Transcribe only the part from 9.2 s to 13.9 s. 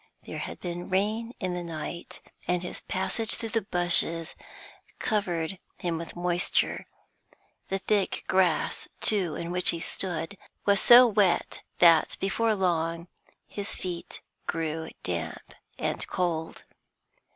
in which he stood, was so wet that before long his